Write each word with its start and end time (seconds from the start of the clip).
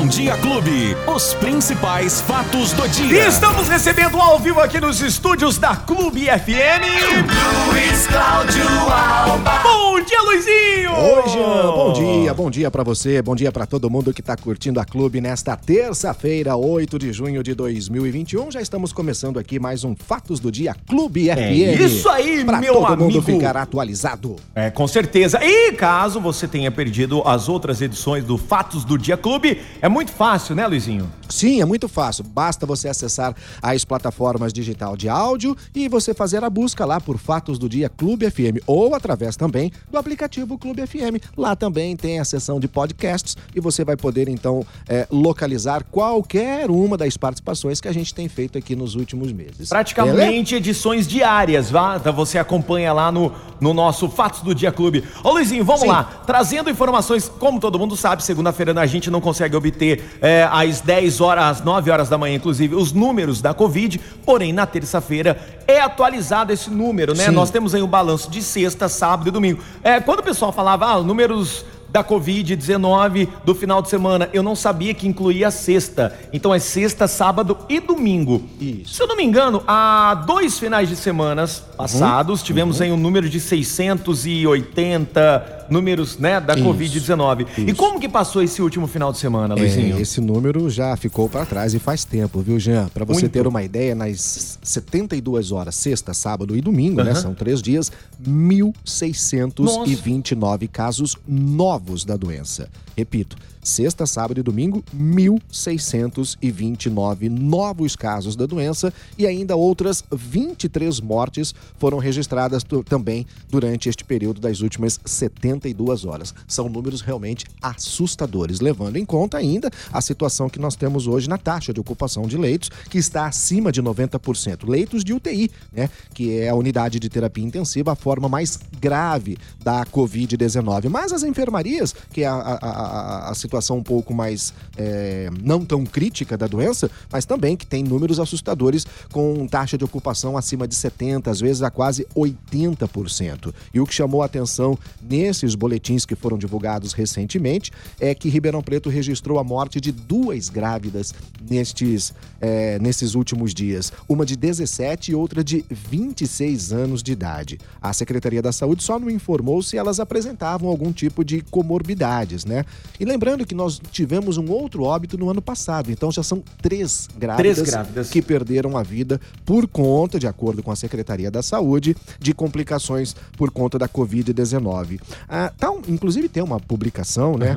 Bom 0.00 0.06
Dia 0.06 0.34
Clube. 0.38 0.96
Os 1.14 1.34
principais 1.34 2.22
fatos 2.22 2.72
do 2.72 2.88
dia. 2.88 3.22
E 3.22 3.28
estamos 3.28 3.68
recebendo 3.68 4.18
ao 4.18 4.38
vivo 4.38 4.58
aqui 4.58 4.80
nos 4.80 5.02
estúdios 5.02 5.58
da 5.58 5.76
Clube 5.76 6.24
FM. 6.24 7.28
Luiz 7.68 8.06
Cláudio 8.06 8.64
Alba. 8.90 9.58
Bom 9.62 10.00
dia, 10.00 10.22
Luizinho. 10.22 10.92
Oi, 10.94 11.28
Jean. 11.28 11.59
Bom 11.90 11.94
dia, 11.94 12.32
bom 12.34 12.50
dia 12.52 12.70
para 12.70 12.84
você, 12.84 13.20
bom 13.20 13.34
dia 13.34 13.50
para 13.50 13.66
todo 13.66 13.90
mundo 13.90 14.14
que 14.14 14.22
tá 14.22 14.36
curtindo 14.36 14.78
a 14.78 14.84
Clube 14.84 15.20
nesta 15.20 15.56
terça-feira, 15.56 16.54
8 16.54 16.96
de 17.00 17.12
junho 17.12 17.42
de 17.42 17.52
2021. 17.52 18.48
Já 18.52 18.60
estamos 18.60 18.92
começando 18.92 19.40
aqui 19.40 19.58
mais 19.58 19.82
um 19.82 19.96
Fatos 19.96 20.38
do 20.38 20.52
Dia 20.52 20.72
Clube 20.86 21.28
É 21.28 21.34
FM. 21.34 21.80
isso 21.80 22.08
aí, 22.08 22.44
pra 22.44 22.60
meu 22.60 22.74
todo 22.74 22.90
mundo 22.90 23.18
amigo. 23.18 23.22
ficar 23.22 23.56
atualizado. 23.56 24.36
É, 24.54 24.70
com 24.70 24.86
certeza. 24.86 25.40
E 25.42 25.72
caso 25.72 26.20
você 26.20 26.46
tenha 26.46 26.70
perdido 26.70 27.22
as 27.26 27.48
outras 27.48 27.82
edições 27.82 28.22
do 28.22 28.38
Fatos 28.38 28.84
do 28.84 28.96
Dia 28.96 29.16
Clube, 29.16 29.60
é 29.82 29.88
muito 29.88 30.12
fácil, 30.12 30.54
né, 30.54 30.68
Luizinho? 30.68 31.10
Sim, 31.28 31.60
é 31.60 31.64
muito 31.64 31.88
fácil. 31.88 32.22
Basta 32.22 32.66
você 32.66 32.88
acessar 32.88 33.34
as 33.60 33.84
plataformas 33.84 34.52
digital 34.52 34.96
de 34.96 35.08
áudio 35.08 35.56
e 35.74 35.88
você 35.88 36.14
fazer 36.14 36.44
a 36.44 36.50
busca 36.50 36.84
lá 36.84 37.00
por 37.00 37.18
Fatos 37.18 37.58
do 37.58 37.68
Dia 37.68 37.88
Clube 37.88 38.30
FM 38.30 38.62
ou 38.66 38.94
através 38.94 39.34
também 39.36 39.72
do 39.90 39.98
aplicativo 39.98 40.56
Clube 40.56 40.86
FM. 40.86 41.18
Lá 41.36 41.56
também 41.56 41.79
tem 41.96 42.20
a 42.20 42.24
seção 42.24 42.58
de 42.60 42.68
podcasts 42.68 43.36
e 43.54 43.60
você 43.60 43.84
vai 43.84 43.96
poder 43.96 44.28
então 44.28 44.64
é, 44.88 45.06
localizar 45.10 45.84
qualquer 45.90 46.70
uma 46.70 46.96
das 46.96 47.16
participações 47.16 47.80
que 47.80 47.88
a 47.88 47.92
gente 47.92 48.14
tem 48.14 48.28
feito 48.28 48.56
aqui 48.56 48.74
nos 48.76 48.94
últimos 48.94 49.32
meses. 49.32 49.68
Praticamente 49.68 50.54
edições 50.54 51.06
diárias, 51.06 51.70
vá? 51.70 51.96
Então 51.96 52.12
você 52.12 52.38
acompanha 52.38 52.92
lá 52.92 53.10
no, 53.10 53.32
no 53.60 53.74
nosso 53.74 54.08
Fatos 54.08 54.40
do 54.42 54.54
Dia 54.54 54.72
Clube. 54.72 55.04
Ô 55.22 55.30
Luizinho, 55.32 55.64
vamos 55.64 55.82
Sim. 55.82 55.88
lá. 55.88 56.04
Trazendo 56.26 56.70
informações, 56.70 57.30
como 57.38 57.60
todo 57.60 57.78
mundo 57.78 57.96
sabe, 57.96 58.22
segunda-feira 58.22 58.78
a 58.80 58.86
gente 58.86 59.10
não 59.10 59.20
consegue 59.20 59.56
obter 59.56 60.04
é, 60.20 60.48
às 60.50 60.80
10 60.80 61.20
horas, 61.20 61.44
às 61.44 61.64
9 61.64 61.90
horas 61.90 62.08
da 62.08 62.16
manhã, 62.16 62.36
inclusive, 62.36 62.74
os 62.74 62.92
números 62.92 63.40
da 63.40 63.52
Covid. 63.52 64.00
Porém, 64.24 64.52
na 64.52 64.66
terça-feira 64.66 65.59
é 65.70 65.80
atualizado 65.80 66.52
esse 66.52 66.70
número, 66.70 67.14
né? 67.14 67.26
Sim. 67.26 67.30
Nós 67.32 67.50
temos 67.50 67.74
aí 67.74 67.82
o 67.82 67.86
balanço 67.86 68.30
de 68.30 68.42
sexta, 68.42 68.88
sábado 68.88 69.28
e 69.28 69.30
domingo. 69.30 69.60
É, 69.82 70.00
quando 70.00 70.20
o 70.20 70.22
pessoal 70.22 70.52
falava, 70.52 70.86
ah, 70.86 71.02
números 71.02 71.64
da 71.88 72.04
Covid-19 72.04 73.28
do 73.44 73.52
final 73.54 73.82
de 73.82 73.88
semana. 73.88 74.28
Eu 74.32 74.44
não 74.44 74.54
sabia 74.54 74.94
que 74.94 75.08
incluía 75.08 75.50
sexta. 75.50 76.16
Então 76.32 76.54
é 76.54 76.60
sexta, 76.60 77.08
sábado 77.08 77.58
e 77.68 77.80
domingo. 77.80 78.44
Isso. 78.60 78.94
Se 78.94 79.02
eu 79.02 79.08
não 79.08 79.16
me 79.16 79.24
engano, 79.24 79.60
há 79.66 80.14
dois 80.24 80.56
finais 80.58 80.88
de 80.88 80.94
semanas 80.94 81.58
Uhum. 81.70 81.76
passados, 81.76 82.42
tivemos 82.44 82.80
aí 82.80 82.92
um 82.92 82.96
número 82.96 83.28
de 83.28 83.40
680 83.40 85.59
números, 85.70 86.18
né, 86.18 86.40
da 86.40 86.54
Isso. 86.54 86.64
Covid-19. 86.64 87.46
E 87.68 87.72
como 87.72 88.00
que 88.00 88.08
passou 88.08 88.42
esse 88.42 88.60
último 88.60 88.86
final 88.86 89.12
de 89.12 89.18
semana, 89.18 89.54
É, 89.54 89.58
Luizinho? 89.58 89.98
esse 90.00 90.20
número 90.20 90.68
já 90.68 90.96
ficou 90.96 91.28
para 91.28 91.46
trás 91.46 91.72
e 91.74 91.78
faz 91.78 92.04
tempo, 92.04 92.40
viu, 92.40 92.58
Jean? 92.58 92.88
Para 92.88 93.04
você 93.04 93.20
Muito. 93.22 93.32
ter 93.32 93.46
uma 93.46 93.62
ideia, 93.62 93.94
nas 93.94 94.58
72 94.62 95.52
horas, 95.52 95.74
sexta, 95.76 96.12
sábado 96.12 96.56
e 96.56 96.60
domingo, 96.60 97.02
né? 97.02 97.14
São 97.14 97.34
três 97.34 97.62
dias, 97.62 97.90
1.629 98.26 100.68
casos 100.68 101.16
novos 101.26 102.04
da 102.04 102.16
doença. 102.16 102.68
Repito, 102.96 103.36
sexta, 103.62 104.04
sábado 104.06 104.40
e 104.40 104.42
domingo, 104.42 104.82
1.629 104.94 107.28
novos 107.30 107.94
casos 107.96 108.36
da 108.36 108.44
doença 108.46 108.92
e 109.16 109.26
ainda 109.26 109.56
outras 109.56 110.04
23 110.12 111.00
mortes 111.00 111.54
foram 111.78 111.96
registradas 111.98 112.62
também 112.86 113.26
durante 113.48 113.88
este 113.88 114.04
período 114.04 114.38
das 114.40 114.60
últimas 114.60 115.00
72 115.04 115.59
horas. 116.06 116.34
São 116.46 116.68
números 116.68 117.00
realmente 117.00 117.44
assustadores, 117.60 118.60
levando 118.60 118.96
em 118.96 119.04
conta 119.04 119.36
ainda 119.38 119.70
a 119.92 120.00
situação 120.00 120.48
que 120.48 120.58
nós 120.58 120.76
temos 120.76 121.06
hoje 121.06 121.28
na 121.28 121.36
taxa 121.38 121.72
de 121.72 121.80
ocupação 121.80 122.22
de 122.26 122.36
leitos, 122.36 122.70
que 122.88 122.98
está 122.98 123.26
acima 123.26 123.70
de 123.72 123.82
90%. 123.82 124.68
Leitos 124.68 125.02
de 125.04 125.12
UTI, 125.12 125.50
né, 125.72 125.88
que 126.14 126.38
é 126.38 126.48
a 126.48 126.54
unidade 126.54 126.98
de 126.98 127.08
terapia 127.08 127.44
intensiva, 127.44 127.92
a 127.92 127.96
forma 127.96 128.28
mais 128.28 128.58
grave 128.80 129.36
da 129.62 129.84
Covid-19. 129.86 130.88
Mas 130.88 131.12
as 131.12 131.22
enfermarias, 131.22 131.94
que 132.12 132.22
é 132.22 132.26
a, 132.26 132.34
a- 132.34 132.58
a- 132.60 133.30
a 133.30 133.34
situação 133.34 133.78
um 133.78 133.82
pouco 133.82 134.12
mais 134.14 134.52
é, 134.76 135.28
não 135.42 135.64
tão 135.64 135.84
crítica 135.84 136.36
da 136.36 136.46
doença, 136.46 136.90
mas 137.10 137.24
também 137.24 137.56
que 137.56 137.66
tem 137.66 137.82
números 137.82 138.18
assustadores 138.20 138.86
com 139.12 139.46
taxa 139.46 139.76
de 139.76 139.84
ocupação 139.84 140.36
acima 140.36 140.66
de 140.66 140.74
70%, 140.74 141.28
às 141.28 141.40
vezes 141.40 141.62
a 141.62 141.70
quase 141.70 142.06
80%. 142.16 143.52
E 143.72 143.80
o 143.80 143.86
que 143.86 143.94
chamou 143.94 144.22
a 144.22 144.26
atenção 144.26 144.78
nesses 145.00 145.49
boletins 145.54 146.04
que 146.06 146.14
foram 146.14 146.38
divulgados 146.38 146.92
recentemente 146.92 147.70
é 148.00 148.14
que 148.14 148.28
Ribeirão 148.28 148.62
Preto 148.62 148.88
registrou 148.88 149.38
a 149.38 149.44
morte 149.44 149.80
de 149.80 149.92
duas 149.92 150.48
grávidas 150.48 151.14
nestes, 151.48 152.12
é, 152.40 152.78
nesses 152.78 153.14
últimos 153.14 153.52
dias. 153.54 153.92
Uma 154.08 154.24
de 154.26 154.36
17 154.36 155.12
e 155.12 155.14
outra 155.14 155.42
de 155.42 155.64
26 155.70 156.72
anos 156.72 157.02
de 157.02 157.12
idade. 157.12 157.58
A 157.80 157.92
Secretaria 157.92 158.42
da 158.42 158.52
Saúde 158.52 158.82
só 158.82 158.98
não 158.98 159.10
informou 159.10 159.62
se 159.62 159.76
elas 159.76 160.00
apresentavam 160.00 160.68
algum 160.68 160.92
tipo 160.92 161.24
de 161.24 161.40
comorbidades, 161.42 162.44
né? 162.44 162.64
E 162.98 163.04
lembrando 163.04 163.46
que 163.46 163.54
nós 163.54 163.80
tivemos 163.90 164.36
um 164.36 164.50
outro 164.50 164.82
óbito 164.84 165.16
no 165.16 165.30
ano 165.30 165.42
passado, 165.42 165.90
então 165.90 166.10
já 166.10 166.22
são 166.22 166.42
três 166.60 167.08
grávidas, 167.18 167.56
Três 167.56 167.70
grávidas. 167.70 168.10
que 168.10 168.20
perderam 168.22 168.76
a 168.76 168.82
vida 168.82 169.20
por 169.44 169.66
conta, 169.66 170.18
de 170.18 170.26
acordo 170.26 170.62
com 170.62 170.70
a 170.70 170.76
Secretaria 170.76 171.30
da 171.30 171.42
Saúde, 171.42 171.96
de 172.18 172.32
complicações 172.34 173.14
por 173.36 173.50
conta 173.50 173.78
da 173.78 173.88
Covid-19. 173.88 175.00
Ah, 175.46 175.52
tá 175.56 175.70
um- 175.70 175.80
inclusive 175.88 176.28
tem 176.28 176.42
uma 176.42 176.60
publicação, 176.60 177.38
né? 177.38 177.56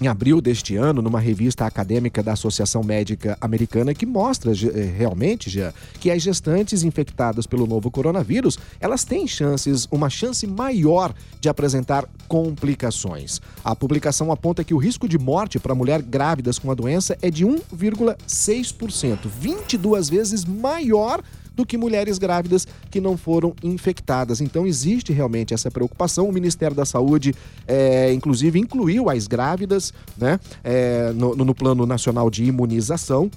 Em 0.00 0.08
abril 0.08 0.40
deste 0.40 0.74
ano, 0.74 1.00
numa 1.00 1.20
revista 1.20 1.64
acadêmica 1.64 2.20
da 2.20 2.32
Associação 2.32 2.82
Médica 2.82 3.38
Americana, 3.40 3.94
que 3.94 4.04
mostra 4.04 4.50
eh, 4.50 4.92
realmente 4.98 5.48
já 5.48 5.72
que 6.00 6.10
as 6.10 6.20
gestantes 6.20 6.82
infectadas 6.82 7.46
pelo 7.46 7.64
novo 7.64 7.88
coronavírus, 7.92 8.58
elas 8.80 9.04
têm 9.04 9.24
chances, 9.28 9.86
uma 9.92 10.10
chance 10.10 10.44
maior 10.48 11.14
de 11.40 11.48
apresentar 11.48 12.08
complicações. 12.26 13.40
A 13.62 13.76
publicação 13.76 14.32
aponta 14.32 14.64
que 14.64 14.74
o 14.74 14.78
risco 14.78 15.08
de 15.08 15.16
morte 15.16 15.60
para 15.60 15.76
mulher 15.76 16.02
grávidas 16.02 16.58
com 16.58 16.72
a 16.72 16.74
doença 16.74 17.16
é 17.22 17.30
de 17.30 17.46
1,6%, 17.46 19.28
22 19.28 20.08
vezes 20.08 20.44
maior 20.44 21.22
do 21.54 21.64
que 21.64 21.76
mulheres 21.76 22.18
grávidas 22.18 22.66
que 22.90 23.00
não 23.00 23.16
foram 23.16 23.54
infectadas. 23.62 24.40
Então 24.40 24.66
existe 24.66 25.12
realmente 25.12 25.54
essa 25.54 25.70
preocupação. 25.70 26.28
O 26.28 26.32
Ministério 26.32 26.76
da 26.76 26.84
Saúde, 26.84 27.34
é, 27.66 28.12
inclusive, 28.12 28.58
incluiu 28.58 29.08
as 29.08 29.26
grávidas 29.26 29.92
né, 30.16 30.38
é, 30.62 31.12
no, 31.12 31.34
no 31.34 31.54
Plano 31.54 31.86
Nacional 31.86 32.30
de 32.30 32.44
Imunização. 32.44 33.30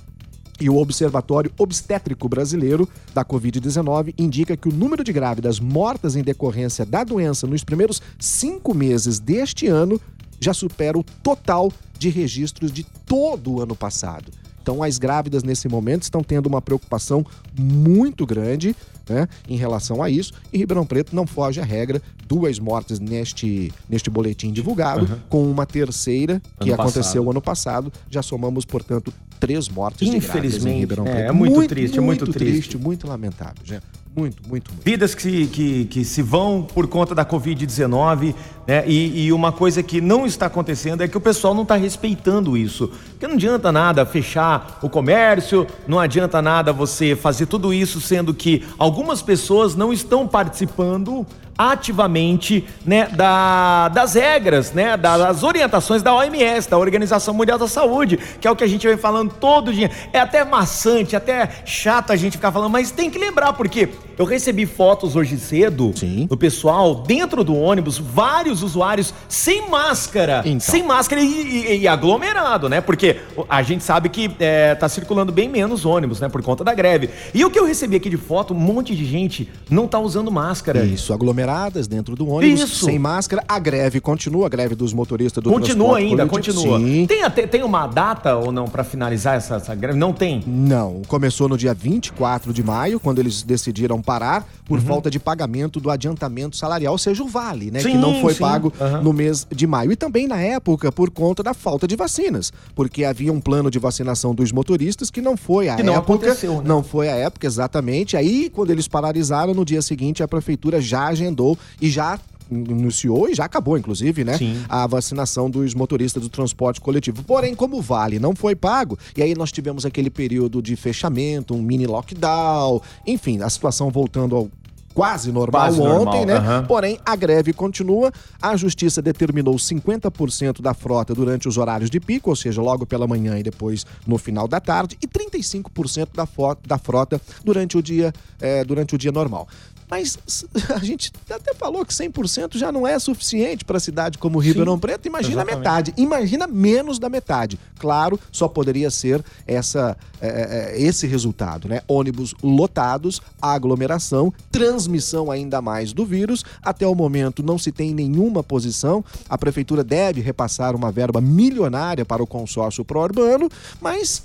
E 0.60 0.70
o 0.72 0.78
Observatório 0.78 1.52
Obstétrico 1.56 2.28
Brasileiro 2.28 2.90
da 3.14 3.24
Covid-19 3.24 4.16
indica 4.18 4.58
que 4.58 4.68
o 4.68 4.74
número 4.74 5.04
de 5.04 5.14
grávidas 5.14 5.60
mortas 5.60 6.16
em 6.16 6.24
decorrência 6.24 6.84
da 6.84 7.04
doença 7.04 7.46
nos 7.46 7.64
primeiros 7.64 8.02
cinco 8.18 8.74
meses 8.74 9.20
deste 9.20 9.68
ano 9.68 10.02
já 10.40 10.54
supera 10.54 10.98
o 10.98 11.04
total 11.04 11.72
de 12.00 12.10
registros 12.10 12.72
de 12.72 12.84
todo 13.06 13.54
o 13.54 13.62
ano 13.62 13.76
passado. 13.76 14.32
Então, 14.68 14.84
as 14.84 14.98
grávidas 14.98 15.44
nesse 15.44 15.70
momento 15.70 16.04
estão 16.04 16.22
tendo 16.22 16.48
uma 16.48 16.62
preocupação 16.62 17.26
muito 17.58 18.26
grande 18.26 18.76
né, 19.08 19.26
em 19.48 19.56
relação 19.56 20.04
a 20.04 20.10
isso. 20.10 20.34
E 20.52 20.58
Ribeirão 20.58 20.86
Preto 20.86 21.16
não 21.16 21.26
foge 21.26 21.62
à 21.62 21.64
regra. 21.64 22.02
Duas 22.28 22.60
mortes 22.60 23.00
neste, 23.00 23.72
neste 23.88 24.10
boletim 24.10 24.52
divulgado, 24.52 25.22
com 25.30 25.50
uma 25.50 25.66
terceira 25.66 26.42
que 26.60 26.70
Ano 26.70 26.82
aconteceu 26.82 27.24
passado. 27.24 27.30
ano 27.32 27.42
passado. 27.42 27.94
Já 28.10 28.22
somamos, 28.22 28.66
portanto, 28.66 29.14
três 29.40 29.70
mortes 29.70 30.00
de 30.00 30.20
grávidas 30.20 30.36
em 30.36 30.40
Infelizmente, 30.50 30.80
Ribeirão 30.80 31.08
é, 31.08 31.12
Preto. 31.12 31.30
é 31.30 31.32
muito 31.32 31.68
triste, 31.70 31.98
é 31.98 32.02
muito 32.02 32.34
triste. 32.34 32.78
Muito 32.78 33.08
lamentável, 33.08 33.64
gente. 33.64 33.86
Muito, 34.18 34.42
muito, 34.50 34.72
muito. 34.72 34.84
Vidas 34.84 35.14
que 35.14 35.22
se, 35.22 35.46
que, 35.46 35.86
que 35.86 36.04
se 36.04 36.24
vão 36.24 36.64
por 36.64 36.88
conta 36.88 37.14
da 37.14 37.24
Covid-19, 37.24 38.34
né? 38.66 38.84
E, 38.88 39.26
e 39.26 39.32
uma 39.32 39.52
coisa 39.52 39.84
que 39.84 40.02
não 40.02 40.26
está 40.26 40.48
acontecendo 40.48 41.04
é 41.04 41.08
que 41.08 41.16
o 41.16 41.22
pessoal 41.22 41.54
não 41.54 41.62
está 41.62 41.76
respeitando 41.76 42.58
isso. 42.58 42.88
Porque 43.12 43.28
não 43.28 43.36
adianta 43.36 43.72
nada 43.72 44.08
fechar 44.08 44.80
o 44.82 44.90
comércio, 44.90 45.68
não 45.88 46.00
adianta 46.00 46.42
nada 46.42 46.74
você 46.74 47.16
fazer 47.16 47.46
tudo 47.46 47.72
isso, 47.72 48.02
sendo 48.02 48.34
que 48.34 48.66
algumas 48.80 49.22
pessoas 49.22 49.76
não 49.76 49.94
estão 49.94 50.28
participando 50.28 51.24
ativamente 51.58 52.66
né, 52.86 53.08
da, 53.12 53.90
das 53.90 54.14
regras, 54.14 54.72
né, 54.74 54.96
das 54.96 55.44
orientações 55.44 56.02
da 56.04 56.14
OMS, 56.14 56.70
da 56.70 56.78
Organização 56.78 57.34
Mundial 57.34 57.58
da 57.58 57.68
Saúde, 57.68 58.18
que 58.40 58.48
é 58.48 58.52
o 58.52 58.56
que 58.56 58.64
a 58.64 58.68
gente 58.68 58.86
vem 58.88 58.98
falando 58.98 59.34
todo 59.34 59.74
dia. 59.74 59.90
É 60.14 60.20
até 60.20 60.44
maçante, 60.46 61.16
até 61.16 61.50
chato 61.66 62.12
a 62.12 62.16
gente 62.16 62.34
ficar 62.38 62.52
falando, 62.52 62.72
mas 62.72 62.92
tem 62.92 63.10
que 63.10 63.18
lembrar, 63.18 63.54
porque 63.54 63.90
eu 64.18 64.26
recebi 64.26 64.66
fotos 64.66 65.16
hoje 65.16 65.38
cedo 65.40 65.92
Sim. 65.96 66.28
do 66.28 66.38
pessoal 66.38 66.96
dentro 66.96 67.44
do 67.44 67.56
ônibus, 67.56 67.98
vários 67.98 68.62
usuários 68.64 69.14
sem 69.28 69.70
máscara, 69.70 70.42
Então. 70.46 70.60
sem 70.60 70.84
máscara 70.84 71.22
e, 71.22 71.26
e- 71.28 71.78
e 71.82 71.88
aglomerado, 71.88 72.68
né? 72.70 72.82
Porque 72.82 73.18
a 73.50 73.64
gente 73.64 73.84
sabe 73.84 74.10
que 74.10 74.30
é, 74.40 74.76
tá 74.76 74.88
circulando 74.90 75.32
bem 75.32 75.48
menos 75.50 75.86
ônibus, 75.86 76.20
né? 76.20 76.30
Por 76.30 76.42
conta 76.44 76.64
da 76.64 76.74
greve. 76.74 77.10
E 77.34 77.44
o 77.46 77.50
que 77.50 77.58
eu 77.60 77.66
recebi 77.66 77.96
aqui 77.96 78.10
de 78.10 78.18
foto, 78.18 78.54
um 78.54 78.58
monte 78.60 78.96
de 78.96 79.06
gente 79.06 79.50
não 79.70 79.88
tá 79.88 80.00
usando 80.00 80.32
máscara. 80.32 80.84
Isso, 80.84 81.14
aglomerado 81.14 81.47
aglomeradas 81.48 81.88
dentro 81.88 82.16
do 82.16 82.28
ônibus, 82.28 82.62
Isso. 82.62 82.86
sem 82.86 83.00
máscara. 83.00 83.44
A 83.48 83.58
greve 83.60 84.00
continua, 84.00 84.46
a 84.46 84.50
greve 84.50 84.76
dos 84.76 84.94
motoristas 84.94 85.44
do 85.44 85.50
Continua 85.52 85.98
ainda, 85.98 86.28
coletivo. 86.28 86.58
continua. 86.62 86.80
Sim. 86.80 87.06
Tem, 87.08 87.24
até- 87.24 87.48
tem 87.48 87.64
uma 87.64 87.88
data 87.88 88.36
ou 88.36 88.52
não 88.52 88.66
pra 88.66 88.84
finalizar 88.84 89.36
essa, 89.36 89.56
essa 89.56 89.74
greve? 89.74 89.98
Não 89.98 90.14
tem. 90.14 90.44
Não, 90.46 91.02
começou 91.08 91.48
no 91.48 91.58
dia 91.58 91.74
24 91.74 92.54
de 92.54 92.64
maio, 92.64 93.00
quando 93.00 93.20
eles 93.20 93.42
decidiram 93.44 94.02
parar 94.02 94.46
por 94.66 94.80
falta 94.82 95.10
de 95.10 95.20
pagamento 95.20 95.80
do 95.80 95.90
adiantamento 95.90 96.58
salarial, 96.58 96.94
ou 96.94 96.98
seja, 96.98 97.24
o 97.24 97.28
vale, 97.28 97.72
né? 97.72 97.80
Uhum. 97.80 97.84
Sim, 97.86 97.92
que 97.92 97.98
não 97.98 98.22
foi 98.22 98.34
sim. 98.34 98.40
pago 98.42 98.74
Aham. 98.80 99.02
no 99.02 99.14
mês 99.14 99.48
de 99.50 99.66
maio. 99.66 99.92
E 99.92 99.96
também 99.96 100.28
na 100.28 100.40
época 100.42 100.92
por 100.92 101.10
conta 101.10 101.42
da 101.42 101.54
falta 101.54 101.88
de 101.88 101.96
vacinas, 101.96 102.52
porque 102.76 103.04
havia 103.06 103.32
um 103.32 103.40
plano 103.40 103.72
de 103.72 103.80
vacinação 103.80 104.36
dos 104.36 104.52
motoristas 104.52 105.10
que 105.10 105.22
não 105.22 105.38
foi 105.38 105.70
a 105.70 105.76
Que 105.76 105.84
não 105.84 105.94
época. 105.94 106.14
aconteceu, 106.14 106.56
né? 106.56 106.62
Não 106.66 106.84
foi 106.84 107.08
a 107.10 107.16
época, 107.16 107.48
exatamente. 107.48 108.18
Aí, 108.18 108.50
quando 108.50 108.72
eles 108.72 108.88
paralisaram, 108.88 109.54
no 109.54 109.64
dia 109.64 109.82
seguinte, 109.82 110.22
a 110.22 110.28
prefeitura 110.28 110.82
já 110.82 111.08
agendou 111.08 111.37
e 111.82 111.90
já 111.90 112.20
iniciou 112.50 113.30
e 113.30 113.36
já 113.36 113.46
acabou, 113.46 113.78
inclusive, 113.78 114.24
né? 114.24 114.38
Sim. 114.38 114.64
A 114.70 114.88
vacinação 114.88 115.50
dos 115.50 115.74
motoristas 115.74 116.24
do 116.24 116.30
transporte 116.30 116.80
coletivo. 116.80 117.24
Porém, 117.24 117.54
como 117.54 117.78
o 117.78 117.82
vale 117.82 118.20
não 118.20 118.36
foi 118.36 118.56
pago, 118.56 118.98
e 119.16 119.22
aí 119.22 119.36
nós 119.36 119.52
tivemos 119.52 119.86
aquele 119.86 120.10
período 120.10 120.62
de 120.62 120.76
fechamento, 120.76 121.54
um 121.54 121.62
mini 121.62 121.86
lockdown, 121.86 122.82
enfim, 123.06 123.42
a 123.42 123.50
situação 123.50 123.90
voltando 123.90 124.36
ao 124.36 124.50
quase 124.94 125.32
normal 125.32 125.62
Quase 125.62 125.80
ontem, 125.80 125.96
normal, 125.96 126.26
né? 126.26 126.34
aham. 126.38 126.66
Porém, 126.66 126.98
a 127.06 127.16
greve 127.16 127.54
continua. 127.54 128.12
A 128.42 128.58
justiça 128.58 129.00
determinou 129.00 129.54
50% 129.54 130.60
da 130.60 130.74
frota 130.74 131.14
durante 131.14 131.48
os 131.48 131.56
horários 131.56 131.92
de 131.92 132.00
pico, 132.00 132.32
ou 132.32 132.36
seja, 132.36 132.64
logo 132.64 132.84
pela 132.84 133.06
manhã 133.06 133.38
e 133.38 133.44
depois 133.44 133.86
no 134.08 134.18
final 134.18 134.48
da 134.48 134.60
tarde, 134.60 134.98
e 135.00 135.08
35% 135.08 136.08
da, 136.16 136.28
da 136.66 136.78
frota 136.80 137.22
durante 137.46 137.78
o 137.78 137.82
dia, 137.84 138.12
eh, 138.42 138.64
durante 138.64 138.96
o 138.96 138.98
dia 138.98 139.12
normal. 139.12 139.48
Mas 139.90 140.18
a 140.76 140.80
gente 140.80 141.12
até 141.30 141.54
falou 141.54 141.86
que 141.86 141.94
100% 141.94 142.58
já 142.58 142.72
não 142.72 142.86
é 142.86 143.00
suficiente 143.00 143.64
para 143.64 143.78
a 143.78 143.80
cidade 143.80 144.18
como 144.18 144.40
Ribeirão 144.40 144.78
Preto. 144.78 145.08
Imagina 145.08 145.42
exatamente. 145.44 145.56
a 145.56 145.58
metade, 145.58 145.94
imagina 145.98 146.48
menos 146.48 147.00
da 147.00 147.10
metade. 147.10 147.60
Claro, 147.80 148.20
só 148.32 148.48
poderia 148.48 148.92
ser 148.92 149.24
essa, 149.46 149.96
é, 150.22 150.74
é, 150.76 150.82
esse 150.82 151.08
resultado, 151.08 151.68
né? 151.68 151.82
Ônibus 151.88 152.34
lotados, 152.44 153.22
aglomeração, 153.42 154.34
transmissão 154.52 155.32
ainda 155.32 155.62
mais 155.62 155.94
do 155.94 156.06
vírus. 156.06 156.44
Até 156.62 156.86
o 156.86 156.96
momento 156.96 157.42
não 157.42 157.58
se 157.58 157.72
tem 157.72 157.94
nenhuma 157.94 158.44
posição. 158.44 159.04
A 159.30 159.38
prefeitura 159.38 159.84
deve 159.84 160.22
repassar 160.22 160.76
uma 160.76 160.92
verba 160.92 161.22
milionária 161.22 162.04
para 162.06 162.22
o 162.22 162.28
consórcio 162.28 162.84
pró-urbano, 162.84 163.50
mas. 163.82 164.24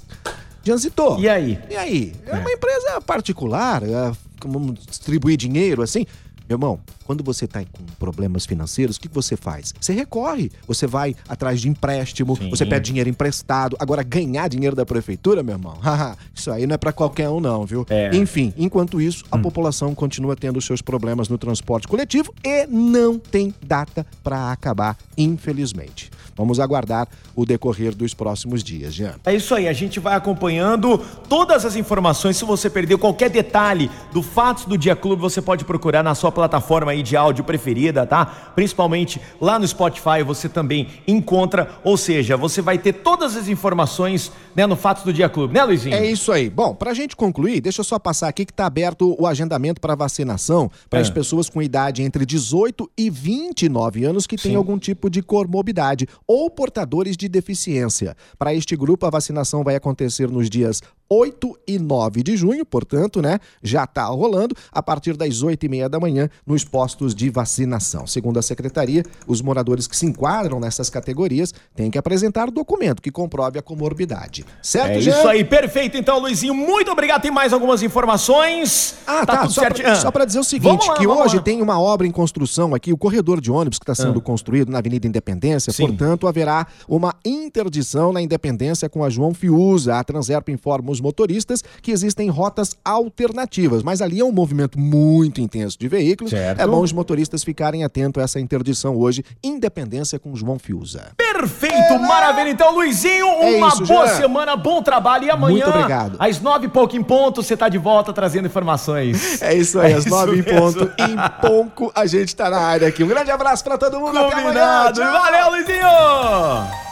Janzito. 0.64 1.18
E 1.18 1.28
aí? 1.28 1.58
E 1.68 1.76
aí? 1.76 2.12
É, 2.24 2.36
É. 2.36 2.38
uma 2.38 2.52
empresa 2.52 3.00
particular, 3.00 3.82
é, 3.82 4.12
vamos 4.48 4.86
distribuir 4.86 5.36
dinheiro 5.36 5.82
assim. 5.82 6.06
Meu 6.48 6.56
irmão, 6.56 6.80
quando 7.04 7.22
você 7.22 7.44
está 7.44 7.64
com 7.64 7.84
problemas 7.98 8.44
financeiros, 8.44 8.96
o 8.96 9.00
que 9.00 9.08
você 9.08 9.36
faz? 9.36 9.72
Você 9.80 9.92
recorre, 9.92 10.50
você 10.66 10.86
vai 10.86 11.14
atrás 11.28 11.60
de 11.60 11.68
empréstimo, 11.68 12.36
Sim. 12.36 12.50
você 12.50 12.66
pede 12.66 12.86
dinheiro 12.86 13.08
emprestado. 13.08 13.76
Agora, 13.78 14.02
ganhar 14.02 14.48
dinheiro 14.48 14.76
da 14.76 14.84
prefeitura, 14.84 15.42
meu 15.42 15.54
irmão, 15.54 15.78
isso 16.34 16.50
aí 16.50 16.66
não 16.66 16.74
é 16.74 16.78
para 16.78 16.92
qualquer 16.92 17.28
um, 17.28 17.40
não, 17.40 17.64
viu? 17.64 17.86
É. 17.88 18.10
Hum. 18.12 18.22
Enfim, 18.22 18.52
enquanto 18.56 19.00
isso, 19.00 19.24
a 19.30 19.38
população 19.38 19.94
continua 19.94 20.36
tendo 20.36 20.60
seus 20.60 20.82
problemas 20.82 21.28
no 21.28 21.38
transporte 21.38 21.88
coletivo 21.88 22.34
e 22.44 22.66
não 22.66 23.18
tem 23.18 23.54
data 23.64 24.04
para 24.22 24.52
acabar, 24.52 24.98
infelizmente. 25.16 26.10
Vamos 26.37 26.58
aguardar 26.61 27.08
o 27.37 27.44
decorrer 27.44 27.94
dos 27.94 28.14
próximos 28.14 28.62
dias, 28.62 28.94
Jean. 28.94 29.14
É 29.25 29.34
isso 29.34 29.55
aí, 29.55 29.69
a 29.69 29.73
gente 29.73 30.00
vai 30.00 30.14
acompanhando 30.14 30.99
todas 31.29 31.64
as 31.64 31.76
informações. 31.76 32.37
Se 32.37 32.44
você 32.44 32.69
perdeu 32.70 32.99
qualquer 32.99 33.31
detalhe 33.31 33.90
do 34.12 34.23
Fatos 34.23 34.64
do 34.64 34.76
Dia 34.79 34.96
Clube, 34.96 35.20
você 35.20 35.40
pode 35.43 35.64
procurar 35.64 36.02
na 36.02 36.14
sua 36.14 36.32
plataforma 36.32 36.93
aí 36.93 37.02
de 37.02 37.17
áudio 37.17 37.44
preferida, 37.44 38.06
tá? 38.06 38.26
Principalmente 38.55 39.20
lá 39.40 39.58
no 39.58 39.67
Spotify 39.67 40.23
você 40.25 40.49
também 40.49 40.88
encontra, 41.06 41.70
ou 41.84 41.96
seja, 41.96 42.37
você 42.37 42.61
vai 42.62 42.79
ter 42.79 42.93
todas 42.94 43.37
as 43.37 43.49
informações 43.49 44.31
né, 44.55 44.67
no 44.67 44.76
Fatos 44.76 45.05
do 45.05 45.12
Dia 45.12 45.29
Clube, 45.29 45.55
né, 45.55 45.64
Luizinho? 45.64 45.94
É 45.94 46.05
isso 46.06 46.31
aí. 46.32 46.49
Bom, 46.50 46.75
pra 46.75 46.93
gente 46.94 47.17
concluir, 47.17 47.61
deixa 47.61 47.81
eu 47.81 47.84
só 47.84 47.99
passar 47.99 48.29
aqui 48.29 48.44
que 48.44 48.52
tá 48.52 48.67
aberto 48.67 49.14
o 49.19 49.26
agendamento 49.26 49.81
para 49.81 49.94
vacinação 49.94 50.70
para 50.90 51.00
as 51.00 51.08
É. 51.08 51.12
pessoas 51.12 51.49
com 51.49 51.61
idade 51.62 52.02
entre 52.02 52.25
18 52.26 52.90
e 52.96 53.11
29 53.11 54.05
anos 54.05 54.26
que 54.26 54.37
têm 54.37 54.55
algum 54.55 54.79
tipo 54.79 55.08
de 55.11 55.23
comorbidade 55.23 56.08
ou 56.26 56.50
portadores 56.50 57.16
de 57.16 57.28
deficiência. 57.28 58.16
Para 58.38 58.54
este 58.54 58.76
grupo, 58.76 59.06
a 59.06 59.10
vacinação 59.10 59.62
vai 59.62 59.74
acontecer 59.74 60.30
nos 60.30 60.48
dias 60.48 60.82
8 61.12 61.58
e 61.66 61.78
9 61.78 62.22
de 62.22 62.36
junho, 62.36 62.64
portanto, 62.64 63.20
né, 63.20 63.38
já 63.62 63.86
tá 63.86 64.06
rolando 64.06 64.54
a 64.72 64.82
partir 64.82 65.16
das 65.16 65.42
8 65.42 65.66
e 65.66 65.68
meia 65.68 65.88
da 65.88 66.00
manhã 66.00 66.28
nos 66.46 66.64
postos 66.64 67.14
de 67.14 67.28
vacinação. 67.28 68.06
Segundo 68.06 68.38
a 68.38 68.42
secretaria, 68.42 69.04
os 69.26 69.42
moradores 69.42 69.86
que 69.86 69.96
se 69.96 70.06
enquadram 70.06 70.58
nessas 70.58 70.88
categorias 70.88 71.52
têm 71.76 71.90
que 71.90 71.98
apresentar 71.98 72.50
documento 72.50 73.02
que 73.02 73.10
comprove 73.10 73.58
a 73.58 73.62
comorbidade. 73.62 74.44
Certo, 74.62 74.92
É 74.96 75.00
Jean? 75.00 75.18
isso 75.18 75.28
aí, 75.28 75.44
perfeito. 75.44 75.96
Então, 75.96 76.18
Luizinho, 76.18 76.54
muito 76.54 76.90
obrigado. 76.90 77.20
Tem 77.22 77.30
mais 77.30 77.52
algumas 77.52 77.82
informações. 77.82 78.94
Ah, 79.06 79.26
tá. 79.26 79.38
tudo 79.42 79.52
só, 79.52 79.68
pra, 79.68 79.92
Ah. 79.92 79.96
só 79.96 80.10
pra 80.10 80.24
dizer 80.24 80.38
o 80.38 80.44
seguinte, 80.44 80.68
Vamos 80.70 80.86
lá, 80.86 80.94
que 80.96 81.06
vamos 81.06 81.24
hoje 81.26 81.36
lá. 81.36 81.42
tem 81.42 81.60
uma 81.60 81.78
obra 81.80 82.06
em 82.06 82.10
construção 82.10 82.74
aqui, 82.74 82.92
o 82.92 82.96
corredor 82.96 83.40
de 83.40 83.50
ônibus 83.50 83.78
que 83.78 83.84
está 83.84 83.94
sendo 83.94 84.20
construído 84.20 84.70
na 84.70 84.78
Avenida 84.78 85.06
Independência, 85.06 85.72
Sim. 85.72 85.86
portanto, 85.88 86.26
haverá 86.26 86.66
uma 86.88 87.14
interdição 87.24 88.12
na 88.12 88.22
Independência 88.22 88.88
com 88.88 89.04
a 89.04 89.10
João 89.10 89.34
Fiuza. 89.34 89.96
A 89.96 90.04
Transerp 90.04 90.48
informa 90.48 90.90
os 90.90 91.00
motoristas 91.02 91.62
que 91.82 91.90
existem 91.90 92.31
rotas 92.31 92.76
alternativas, 92.84 93.82
mas 93.82 94.00
ali 94.00 94.20
é 94.20 94.25
um 94.25 94.32
movimento 94.32 94.78
muito 94.78 95.40
intenso 95.40 95.76
de 95.78 95.88
veículos. 95.88 96.31
Certo. 96.31 96.60
É 96.60 96.66
bom 96.66 96.81
os 96.81 96.93
motoristas 96.93 97.43
ficarem 97.44 97.84
atentos 97.84 98.20
a 98.20 98.25
essa 98.25 98.40
interdição 98.40 98.96
hoje, 98.96 99.25
Independência 99.43 100.19
com 100.19 100.34
João 100.34 100.58
Fiuza. 100.58 101.10
Perfeito, 101.16 101.99
maravilha. 102.00 102.50
Então, 102.50 102.75
Luizinho, 102.75 103.26
É 103.26 103.56
uma 103.56 103.69
isso, 103.69 103.84
boa 103.84 104.06
Jean. 104.06 104.16
semana, 104.16 104.56
bom 104.56 104.82
trabalho. 104.82 105.25
E 105.25 105.31
amanhã, 105.31 105.64
Muito 105.66 105.69
obrigado. 105.76 106.16
às 106.19 106.40
nove 106.40 106.66
e 106.66 106.69
pouco 106.69 106.96
em 106.96 107.02
ponto, 107.02 107.43
você 107.43 107.56
tá 107.56 107.69
de 107.69 107.78
volta 107.78 108.12
trazendo 108.12 108.46
informações. 108.46 109.43
É 109.43 109.55
isso 109.55 109.78
aí, 109.81 109.93
É 109.93 109.96
às 109.96 110.06
isso 110.06 110.14
nove 110.14 110.38
em 110.38 110.43
mesmo. 110.43 110.60
ponto, 110.60 110.84
em 110.98 111.16
pouco, 111.40 111.93
a 111.94 112.06
gente 112.06 112.34
tá 112.37 112.48
na 112.48 112.58
área 112.60 112.87
aqui. 112.88 113.02
Um 113.02 113.08
grande 113.08 113.31
abraço 113.31 113.64
pra 113.64 113.76
todo 113.76 113.98
mundo, 113.98 114.16
até 114.19 114.32
amanhã. 114.34 114.43
Combinado. 114.46 115.00
Tchau. 115.00 115.12
Valeu, 115.12 115.50
Luizinho. 115.50 116.91